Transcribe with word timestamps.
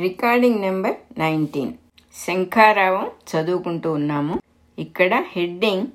Recording 0.00 0.60
number 0.60 1.18
nineteen. 1.18 1.72
శంఖారావం 2.26 3.10
చదువుకుంటూ 3.34 3.92
ఉన్నాము. 3.92 4.40
ఇక్కడ 4.78 5.24
హెడ్డింగ్ 5.32 5.86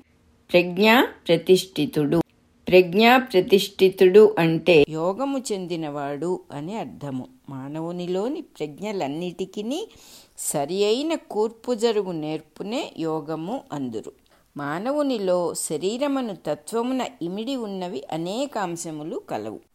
ప్రజ్ఞా 0.52 1.08
ప్రతిష్ఠితుడు. 1.28 2.20
ప్రజ్ఞా 2.68 3.18
ప్రతిష్ఠితుడు 3.18 4.36
అంటే 4.38 4.84
యోగము 4.88 5.42
చెందినవాడు 5.52 6.40
అని 6.52 6.76
అర్థము. 6.76 7.26
మానవునిలోని 7.48 8.40
ప్రజ్ఞలన్నిటికీ 8.40 9.88
సరి 10.38 10.84
అయిన 10.84 11.14
కూర్పు 11.14 11.74
జరుగు 11.74 12.12
నేర్పునే 12.12 12.92
యోగము 12.98 13.60
అందురు. 13.72 14.12
మానవునిలో 14.56 15.54
శరీరమును 15.54 16.36
తత్వమున 16.46 17.06
ఇమిడి 17.22 17.56
ఉన్నవి 17.56 18.02
అనేక 18.12 18.58
అంశములు 18.58 19.16
కలవు. 19.30 19.69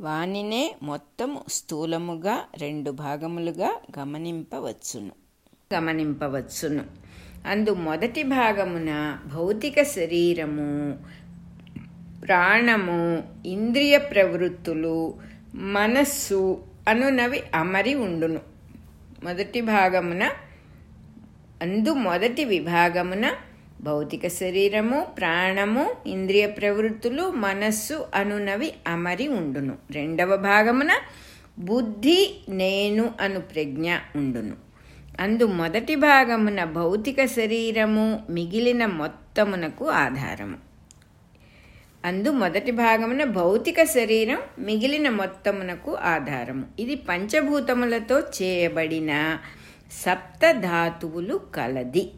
వానినే 0.00 0.76
మొత్తము 0.82 1.44
స్థూలముగా 1.48 2.38
రెండు 2.58 2.90
భాగములుగా 2.90 3.80
గమనింపవచ్చును. 3.98 5.10
గమనింపవచ్చును. 5.74 6.84
అందు 7.46 7.74
మొదటి 7.74 8.22
భాగమున 8.22 9.18
భౌతిక 9.34 9.82
శరీరము 9.82 10.98
ప్రాణము 12.26 13.22
ఇంద్రియ 13.46 13.98
ప్రవృత్తులు 13.98 15.14
మనస్సు 15.54 16.64
అనునవి 16.88 17.42
అమరి 17.54 17.94
ఉండును. 17.94 18.40
మొదటి 19.24 19.60
భాగమున 19.60 20.30
అందు 21.62 21.94
మొదటి 21.94 22.44
విభాగమున 22.44 23.32
భౌతిక 23.80 24.28
శరీరము 24.28 25.06
ప్రాణము 25.18 25.92
ఇంద్రియ 26.06 26.46
ప్రవృత్తులు 26.46 27.30
మనస్సు 27.30 28.06
అనునవి 28.14 28.72
అమరి 28.88 29.28
ఉండును. 29.28 29.76
రెండవ 29.90 30.36
భాగమున 30.36 30.90
బుద్ధి 31.58 32.40
నేను 32.48 33.14
అను 33.20 33.40
ప్రజ్ఞ 33.40 33.94
ఉండును. 34.16 34.52
అందు 35.20 35.44
మొదటి 35.44 35.94
భాగమున 35.94 36.64
భౌతిక 36.64 37.24
శరీరము 37.24 38.26
మిగిలిన 38.30 38.86
మొత్తమునకు 38.86 39.88
ఆధారము. 39.88 40.56
అందు 42.04 42.30
మొదటి 42.30 42.70
భాగమున 42.70 43.24
భౌతిక 43.24 43.82
శరీరం 43.82 44.38
మిగిలిన 44.58 45.10
మొత్తమునకు 45.10 45.94
ఆధారము. 45.94 46.64
ఇది 46.78 46.94
పంచభూతములతో 46.94 48.20
చేయబడిన 48.20 49.38
సప్తధాతువులు 49.92 51.40
కలది. 51.54 52.10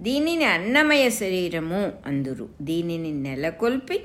దీనిని 0.00 0.44
అన్నమయ 0.44 1.10
శరీరము 1.10 1.92
అందురు. 2.06 2.48
దీనిని 2.62 3.12
నెలకొల్పి 3.12 4.00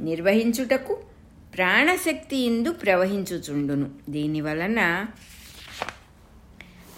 నిర్వహించుటకు 0.00 0.98
ప్రాణశక్తి 1.54 2.36
ఇందు 2.36 2.70
ప్రవహించుచుండును. 2.70 3.90
దీని 4.08 4.40
వలన 4.40 5.06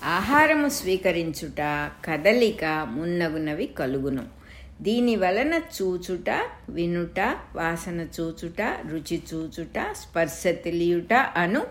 ఆహారము 0.05 0.69
స్వీకరించుట 0.69 1.61
కదలిక 2.05 2.65
మున్నగునవి 2.91 3.67
కలుగును. 3.67 4.25
దీని 4.81 5.17
వలన 5.17 5.55
చూచుట 5.55 6.31
వినుట 6.69 7.21
వాసన 7.55 8.07
చూచుట 8.21 8.61
రుచి 8.61 9.23
చూచుట 9.35 9.79
స్పర్శ 9.93 10.43
తెలియుట 10.47 11.13
అను 11.13 11.63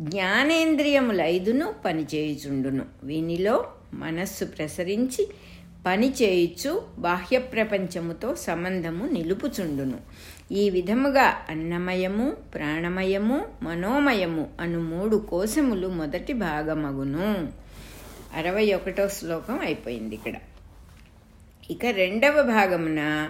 జ్ఞానేంద్రియములైదును 0.00 1.74
పనిచేయుచుండును. 1.84 2.84
వీనిలో 3.04 3.72
మనస్సు 3.92 4.44
ప్రసరించి 4.44 5.28
పని 5.86 6.12
చేయుచు 6.22 6.82
బాహ్య 6.98 7.38
ప్రపంచముతో 7.38 8.34
సంబంధము 8.34 9.04
నిలుపుచుండును. 9.06 9.98
ఈ 10.52 10.70
విధముగా 10.70 11.34
అన్నమయము 11.50 12.30
ప్రాణమయము 12.30 13.44
మనోమయము 13.62 14.50
అను 14.60 14.80
మూడు 14.80 15.16
కోశములు 15.16 15.88
మొదటి 15.88 16.32
భాగమగును. 16.32 17.52
అరవై 18.36 18.72
ఒకటో 18.72 19.08
శ్లోకం 19.08 19.58
అయిపోయింది 19.58 20.14
ఇక్కడ. 20.14 20.32
ఇక 21.70 21.86
రెండవ 21.86 22.42
భాగమున 22.42 23.28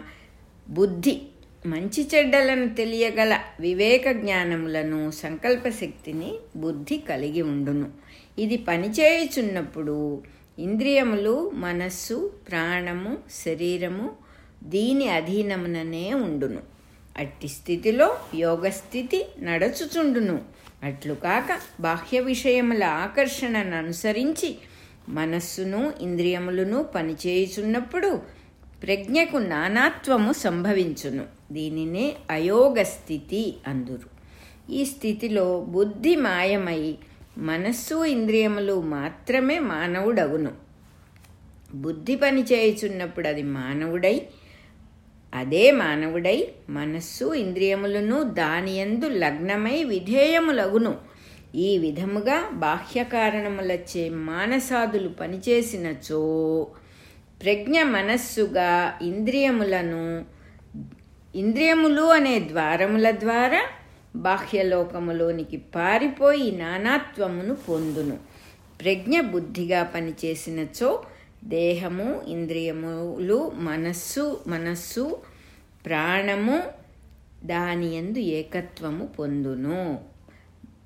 బుద్ధి 0.69 1.23
మంచి 1.67 2.09
చెడ్డలను 2.15 2.75
తెలియగల 2.75 3.39
వివేక 3.61 4.11
జ్ఞానములను 4.11 5.11
సంకల్పశక్తిని 5.11 6.33
బుద్ధి 6.57 6.99
కలిగి 6.99 7.43
ఉండును. 7.43 7.91
ఇది 8.39 8.57
పనిచేయుచున్నప్పుడు 8.57 10.23
ఇంద్రియములు 10.59 11.51
మనస్సు 11.55 12.33
ప్రాణము 12.49 13.19
శరీరము 13.45 14.11
దీని 14.63 15.09
అధీనముననే 15.09 16.15
ఉండును. 16.15 16.61
అట్టి 17.19 17.49
స్థితిలో 17.49 18.17
యోగస్థితి 18.35 19.27
నడచుచుండును. 19.39 20.39
అట్లు 20.83 21.15
కాక 21.15 21.61
బాహ్య 21.81 22.21
విషయముల 22.21 22.85
ఆకర్షణను 22.85 23.77
అనుసరించి 23.77 24.59
మనస్సును 25.09 25.93
ఇంద్రియములను 26.01 26.83
పనిచేయుచున్నప్పుడు 26.83 28.23
ప్రజ్ఞకు 28.83 29.37
నానాత్వము 29.37 30.33
సంభవించును. 30.33 31.25
దీనినే 31.53 32.17
అయోగ 32.31 32.83
స్థితి 32.83 33.57
అందురు. 33.69 34.21
ఈ 34.73 34.85
స్థితిలో 34.85 35.61
బుద్ధి 35.69 36.17
మాయమై 36.17 36.95
మనస్సు 37.41 38.05
ఇంద్రియములు 38.05 38.81
మాత్రమే 38.81 39.59
మానవుడగును. 39.59 40.51
బుద్ధి 41.75 42.17
పని 42.17 42.43
చేయుచున్నప్పుడు 42.43 43.29
అది 43.29 43.43
మానవుడై 43.43 44.27
అదే 45.35 45.71
మానవుడై 45.71 46.49
మనస్సు 46.71 47.35
ఇంద్రియములను 47.35 48.23
దానియందు 48.23 49.07
లగ్నమై 49.07 49.85
విధేయములగును. 49.85 50.97
ఈ 51.55 51.79
విధముగా 51.79 52.51
బాహ్య 52.53 53.05
కారణములచే 53.05 54.09
మానసాదులు 54.09 55.09
పనిచేసినచో 55.09 56.21
ప్రజ్ఞ 57.43 57.83
మనస్సుగా 57.83 58.99
ఇంద్రియములను 59.03 60.25
ఇంద్రియములు 61.35 62.03
అనే 62.03 62.39
ద్వారముల 62.39 63.11
ద్వారా 63.11 63.63
బాహ్యలోకములోనికి 64.17 65.57
పారిపోయి 65.57 66.53
నానాత్వమును 66.53 67.55
పొందును. 67.55 68.19
ప్రజ్ఞ 68.85 69.21
బుద్ధిగా 69.21 69.83
పనిచేసినచో 69.83 71.03
దేహము 71.45 72.23
ఇంద్రియములు 72.27 73.53
మనస్సు 73.55 74.41
మనస్సు 74.47 75.19
ప్రాణము 75.87 76.63
దాని 77.45 77.97
యందు 77.97 78.19
ఏకత్వము 78.19 79.07
పొందును. 79.07 79.99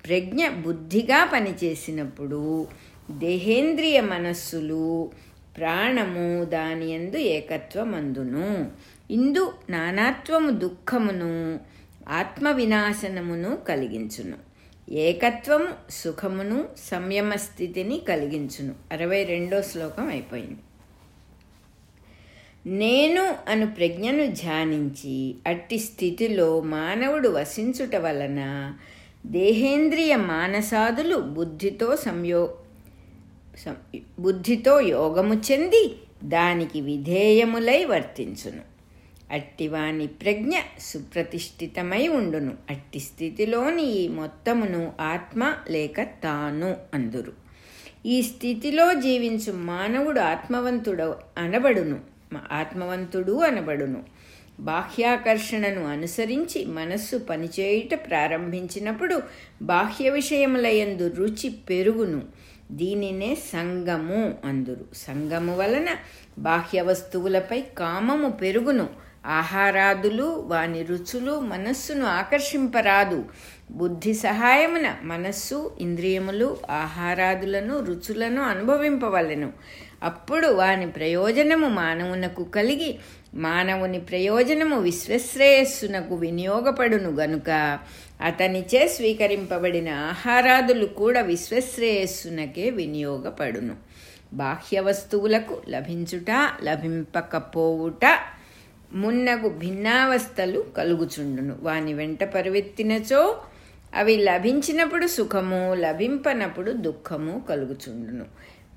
ప్రజ్ఞ 0.09 0.49
బుద్ధిగా 0.49 1.31
పనిచేసినప్పుడు 1.33 2.67
దేహేంద్రియ 3.11 4.01
మనస్సులు 4.01 5.11
ప్రాణము 5.57 6.45
దాని 6.45 6.93
యందు 6.93 7.17
ఏకత్వమందును. 7.17 8.71
ఇందు 9.11 9.53
నానాత్వము 9.71 10.51
దుఃఖమును 10.51 11.61
ఆత్మ 12.09 12.51
వినాశనమును 12.51 13.57
కలిగించును. 13.57 14.55
ఏకత్వము 14.91 15.69
సుఖమును 15.91 16.65
సంయమ 16.79 17.35
స్థితిని 17.35 18.03
కలిగించును. 18.09 18.75
అరవై 18.93 19.25
రెండో 19.25 19.63
శ్లోకం 19.63 20.09
అయిపోయింది. 20.09 20.57
నేను 22.67 23.35
అను 23.49 23.67
ప్రజ్ఞను 23.67 24.27
ధ్యానించి 24.27 25.35
అట్టి 25.47 25.79
స్థితిలో 25.79 26.61
మానవుడు 26.61 27.29
వసించుట 27.29 27.97
వలన 27.97 28.73
దేహేంద్రియ 29.27 30.17
మానసాదులు 30.17 31.17
బుద్ధితో 31.17 31.97
సంయో 31.97 32.55
బుద్ధితో 34.19 34.81
యోగము 34.81 35.35
చెంది 35.35 35.97
దానికి 36.25 36.81
విధేయములై 36.81 37.85
వర్తించును. 37.85 38.74
అట్టివాని 39.33 40.07
ప్రజ్ఞ 40.07 40.53
సుప్రతిష్ఠితమై 40.81 42.09
ఉండును. 42.09 42.53
అట్టి 42.71 43.01
స్థితిలోని 43.01 43.83
ఈ 43.83 44.09
మొత్తమును 44.09 44.93
ఆత్మ 45.01 45.55
లేక 45.71 46.03
తాను 46.03 46.77
అందురు. 46.95 47.33
ఈ 48.07 48.23
స్థితిలో 48.23 48.95
జీవించు 48.95 49.53
మానవుడు 49.53 50.21
ఆత్మవంతుడు 50.21 51.15
అనబడును. 51.39 52.01
ఆత్మవంతుడు 52.53 53.33
అనబడును. 53.33 54.05
బాహ్యాకర్షణను 54.61 55.87
అనుసరించి 55.87 56.65
మనస్సు 56.65 57.17
పనిచేయుట 57.17 57.95
ప్రారంభించినప్పుడు 57.95 59.23
బాహ్య 59.63 60.11
విషయములయందు 60.11 61.09
రుచి 61.09 61.51
పెరుగును. 61.51 62.23
దీనినే 62.73 63.35
సంగము 63.35 64.35
అందురు. 64.45 64.85
సంగము 64.95 65.57
వలన 65.57 65.87
బాహ్య 66.39 66.83
వస్తువులపై 66.83 67.63
కామము 67.63 68.29
పెరుగును. 68.31 68.89
ఆహారాదులు 69.25 70.45
వాని 70.49 70.83
రుచులు 70.83 71.41
మనస్సును 71.41 72.07
ఆకర్షింపరాదు. 72.07 73.25
బుద్ధి 73.71 74.15
సహాయమున 74.15 74.97
మనస్సు 75.03 75.77
ఇంద్రియములు 75.81 76.57
ఆహారాదులను 76.71 77.85
రుచులను 77.85 78.43
అనుభవింపవలెను. 78.43 79.53
అప్పుడు 80.03 80.47
వాని 80.47 80.87
ప్రయోజనము 80.87 81.69
మానవునకు 81.69 82.45
కలిగి 82.45 82.99
మానవుని 83.35 84.01
ప్రయోజనము 84.01 84.79
విశ్వశ్రేయస్సునకు 84.81 86.15
వినియోగపడును 86.15 87.11
గనుక 87.11 87.79
అతనిచే 88.21 88.89
స్వీకరింపబడిన 88.89 89.89
ఆహారాదులు 89.89 90.87
కూడా 90.87 91.21
విశ్వశ్రేయస్సునకే 91.21 92.71
వినియోగపడును. 92.71 93.77
బాహ్య 94.33 94.81
వస్తువులకు 94.81 95.63
లభించుట 95.69 96.31
లభింపకపోవుట 96.63 98.19
మున్నగు 98.95 99.49
భిన్నావస్థలు 99.49 100.65
కలుగుచుండును. 100.77 101.57
వాని 101.61 101.95
వెంట 101.95 102.25
పరివెత్తినచో 102.25 103.41
అవి 103.95 104.17
లభించినప్పుడు 104.17 105.07
సుఖము 105.07 105.75
లభింపనప్పుడు 105.75 106.71
దుఃఖము 106.73 107.43
కలుగుచుండును. 107.49 108.25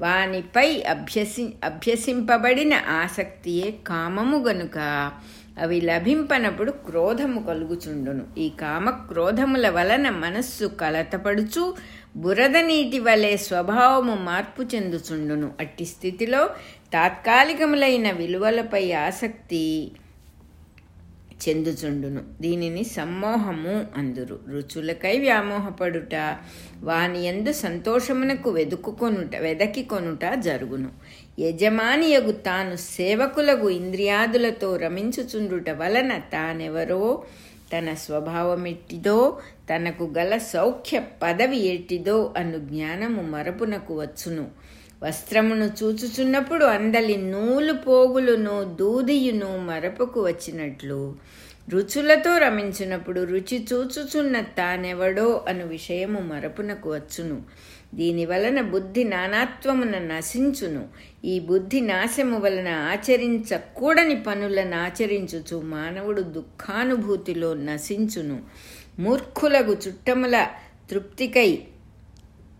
వానిపై 0.02 0.84
అభ్యసి 0.84 1.54
అభ్యసింపబడిన 1.64 2.74
ఆసక్తియే 2.74 3.72
కామము 3.88 4.38
గనుక 4.38 4.78
అవి 5.62 5.81
లభింపనప్పుడు 5.81 6.72
క్రోధము 6.72 7.48
కలుగుచుండును. 7.48 8.40
ఈ 8.40 8.50
కామ 8.50 8.90
క్రోధముల 8.90 9.69
వలన 9.69 10.10
మనస్సు 10.10 10.66
కలతపడుచు 10.66 11.75
బురద 12.16 12.58
నీటి 12.58 13.00
వలె 13.00 13.38
స్వభావము 13.38 14.16
మార్పు 14.16 14.75
చెందుచుండును. 14.75 15.52
అట్టి 15.60 15.86
స్థితిలో 15.86 16.50
తాత్కాలికములైన 16.94 18.12
విలువలపై 18.12 18.92
ఆసక్తి 18.92 19.92
చెందుచుండును. 21.44 22.22
దీనిని 22.42 22.84
సమ్మోహము 22.84 23.88
అందురు. 23.98 24.39
రుచులకై 24.50 25.19
వ్యామోహపడుట 25.19 26.16
వాని 26.84 27.25
ఎందు 27.25 27.51
సంతోషమునకు 27.51 28.50
వెదుకుకొనుట 28.50 29.36
వెదకి 29.36 29.84
కొనుట 29.84 30.25
జరుగును 30.39 30.89
యజమానియగు 31.39 32.31
తాను 32.31 32.75
సేవకులకు 32.75 33.69
ఇంద్రియాదులతో 33.69 34.78
రమించుచుండుట 34.78 35.69
వలన 35.69 36.18
తానెవరో 36.18 37.24
తన 37.74 37.94
స్వభావమెట్టిదో 37.94 39.40
తనకు 39.69 40.13
గల 40.18 40.38
సౌఖ్య 40.38 41.04
పదవి 41.24 41.60
ఎట్టిదో 41.66 42.33
అను 42.38 42.57
జ్ఞానము 42.57 43.22
మరపునకు 43.22 44.01
వచ్చును. 44.01 44.45
వస్త్రమును 45.04 45.66
చూచుచున్నప్పుడు 45.84 46.66
అందలి 46.66 47.18
నూలు 47.18 47.74
పోగులును 47.74 48.76
దూదియును 48.80 49.58
మరపుకు 49.58 50.26
వచ్చినట్లు. 50.26 51.16
రుచులతో 51.70 52.38
రమించినప్పుడు 52.38 53.22
రుచి 53.24 53.68
చూచుచున్న 53.74 54.40
తానెవడో 54.40 55.46
అను 55.48 55.68
విషయము 55.68 56.20
మరపునకు 56.20 56.94
వచ్చును. 56.94 57.44
దీని 57.94 58.26
వలన 58.26 58.62
బుద్ధి 58.62 59.04
నానాత్వమున 59.04 59.98
నశించును. 59.98 60.88
ఈ 61.26 61.40
బుద్ధి 61.40 61.82
నాశము 61.82 62.40
వలన 62.40 62.68
ఆచరించకూడని 62.68 64.24
పనులను 64.24 64.78
ఆచరించుచు 64.78 65.62
మానవుడు 65.62 66.22
దుఃఖానుభూతిలో 66.22 67.54
నశించును. 67.54 68.40
మూర్ఖులకు 69.00 69.78
చుట్టముల 69.88 70.48
తృప్తికై 70.92 71.64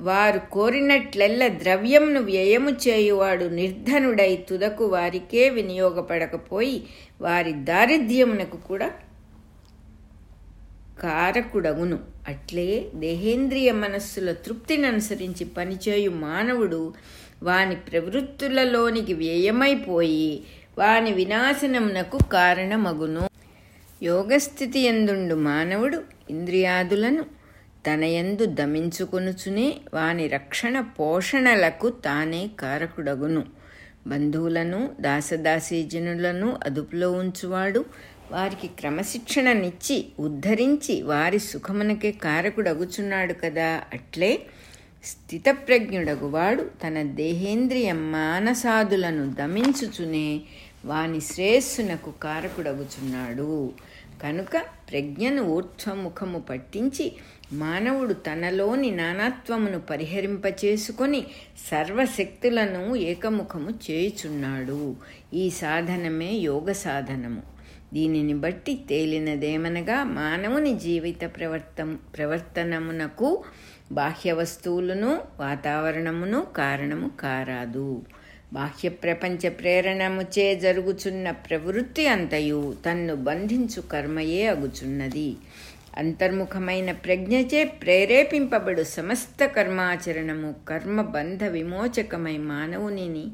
వారు 0.02 0.40
కోరినట్లెల్ల 0.52 1.48
ద్రవ్యంను 1.48 2.22
వ్యయము 2.22 2.70
చేయువాడు 2.70 3.46
నిర్ధనుడై 3.46 4.36
తుదకు 4.50 4.86
వారికే 4.86 5.50
వినియోగపడకపోయి 5.50 6.84
వారి 7.22 7.54
దారిద్ర్యమునకు 7.54 8.58
కూడా 8.58 8.92
కారకుడగును. 11.04 12.00
అట్లే 12.28 12.90
దేహేంద్రియ 12.96 13.72
మనస్సుల 13.72 14.32
తృప్తిని 14.32 14.88
అనుసరించి 14.88 15.46
పనిచేయు 15.46 16.12
మానవుడు 16.12 16.94
వాని 17.44 17.76
ప్రవృత్తులలోనికి 17.76 19.14
వ్యయమైపోయి 19.14 20.44
వాని 20.78 21.12
వినాశనమునకు 21.12 22.18
కారణమగును. 22.32 23.30
యోగస్థితి 24.04 24.80
ఎందుండు 24.80 25.36
మానవుడు 25.36 26.02
ఇంద్రియాదులను 26.30 27.24
తనయందు 27.88 28.46
దమించుకొనుచునే 28.46 29.76
వాని 29.94 30.28
రక్షణ 30.28 30.80
పోషణలకు 30.80 31.90
తానే 31.90 32.50
కారకుడగును. 32.60 33.44
బంధువులను 34.08 34.90
దాసదాసీజనులను 35.02 36.58
అదుపులో 36.66 37.12
ఉంచువాడు. 37.12 37.86
వారికి 38.32 38.68
క్రమశిక్షణనిచ్చి 38.68 40.06
ఉద్ధరించి 40.20 41.02
వారి 41.02 41.40
సుఖమునకే 41.40 42.12
కారకుడగుచున్నాడు 42.12 43.34
కదా. 43.34 43.82
అట్లే 43.94 44.42
స్థితప్రజ్ఞుడగువాడు 45.04 46.62
తన 46.88 47.02
దేహేంద్రియ 47.02 47.92
మానసాదులను 47.94 49.34
దమించుచునే 49.34 50.42
వాని 50.86 51.22
శ్రేయస్సునకు 51.22 52.14
కారకుడగుచున్నాడు. 52.24 53.72
కనుక 54.22 54.58
ప్రజ్ఞను 54.92 55.42
ఊర్ధ్వముఖము 55.44 56.40
పట్టించి 56.40 57.12
మానవుడు 57.54 58.14
తనలోని 58.14 58.92
నానాత్వమును 58.92 59.80
పరిహరింపచేసుకొని 59.80 61.26
సర్వశక్తులను 61.72 62.96
ఏకముఖము 62.96 63.70
చేయుచున్నాడు. 63.92 64.96
ఈ 65.34 65.50
సాధనమే 65.50 66.32
యోగ 66.34 66.72
సాధనము. 66.72 67.44
దీనిని 67.94 68.34
బట్టి 68.34 68.80
తేలినదేమనగా 68.90 70.04
మానవుని 70.04 70.74
జీవిత 70.74 71.26
ప్రవర్తం 71.26 72.00
ప్రవర్తనమునకు 72.18 73.44
బాహ్య 73.92 74.32
వస్తువులను 74.34 75.22
వాతావరణమును 75.40 76.48
కారణము 76.58 77.12
కారాదు. 77.20 78.02
బాహ్య 78.54 78.90
ప్రపంచ 78.90 79.50
ప్రేరణముచే 79.50 80.56
జరుగుచున్న 80.56 81.32
ప్రవృత్తి 81.32 82.08
అంతయు 82.08 82.76
తన్ను 82.86 83.16
బంధించు 83.16 83.82
కర్మయే 83.82 84.48
అగుచున్నది. 84.48 85.36
అంతర్ముఖమైన 85.98 86.92
ప్రజ్ఞచే 86.92 87.64
ప్రేరేపింపబడు 87.64 88.84
సమస్త 88.84 89.46
కర్మాచరణము 89.46 90.56
కర్మబంధ 90.68 91.44
విమోచకమై 91.44 92.38
మానవునిని 92.38 93.26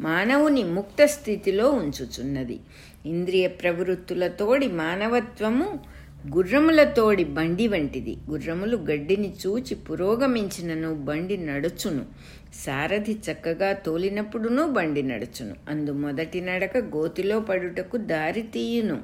మానవుని 0.00 0.62
ముక్త 0.62 1.04
స్థితిలో 1.04 1.70
ఉంచుచున్నది. 1.70 2.60
ఇంద్రియ 3.06 3.48
ప్రవృత్తులతోడి 3.48 4.68
మానవత్వము 4.68 5.80
గుర్రములతోడి 6.28 7.24
బండి 7.24 7.68
వంటిది. 7.68 8.16
గుర్రములు 8.30 8.76
గడ్డిని 8.76 9.34
చూచి 9.46 9.74
పురోగమించినను 9.74 10.94
బండి 10.94 11.36
నడుచును. 11.36 12.06
సారథి 12.54 13.12
చక్కగా 13.12 13.72
తోలినప్పుడునూ 13.72 14.66
బండి 14.66 15.02
నడుచును. 15.02 15.54
అందు 15.68 15.90
మొదటి 15.90 16.40
నడక 16.40 16.76
గోతిలో 16.76 17.40
పడుటకు 17.40 17.96
దారి 17.96 18.42
తీయును. 18.42 18.98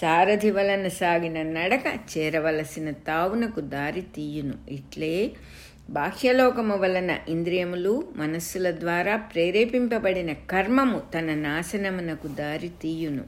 సారథి 0.00 0.50
వలన 0.50 0.88
సాగిన 0.88 1.42
నడక 1.42 1.82
చేరవలసిన 2.18 2.90
తావునకు 2.90 3.60
దారి 3.60 4.00
తీయును. 4.00 4.54
ఇట్లే 4.70 5.30
బాహ్యలోకము 5.90 6.76
వలన 6.76 7.18
ఇంద్రియములు 7.28 8.04
మనస్సుల 8.16 8.70
ద్వారా 8.70 9.16
ప్రేరేపింపబడిన 9.16 10.32
కర్మము 10.32 11.02
తన 11.14 11.34
నాశనమునకు 11.34 12.26
దారి 12.26 12.68
తీయును. 12.68 13.24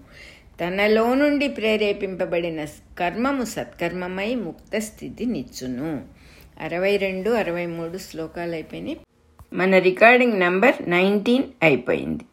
తనలో 0.61 1.15
నుండి 1.15 1.49
ప్రేరేపింపబడిన 1.49 2.65
కర్మము 2.99 3.45
సత్కర్మమై 3.45 4.35
ముక్త 4.35 4.79
స్థితి 4.79 5.27
నిచ్చును. 5.27 6.05
అరవై 6.61 6.97
రెండు 6.97 7.31
అరవై 7.31 7.67
మూడు 7.67 7.99
శ్లోకాలు 7.99 8.53
అయిపోయినాయి 8.53 8.97
మన 9.53 9.79
రికార్డింగ్ 9.79 10.41
నంబర్ 10.41 10.91
నైన్టీన్ 10.91 11.45
అయిపోయింది. 11.63 12.25